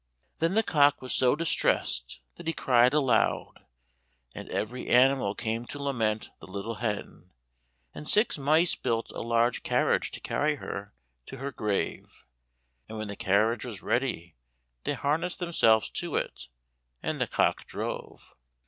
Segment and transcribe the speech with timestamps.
[0.39, 3.67] Then the cock was so distressed that he cried aloud,
[4.33, 7.29] and every animal came to lament the little hen,
[7.93, 10.95] and six mice built a little carriage to carry her
[11.27, 12.25] to her grave,
[12.89, 14.35] and when the carriage was ready
[14.85, 16.47] they harnessed themselves to it,
[17.03, 18.33] and the cock drove.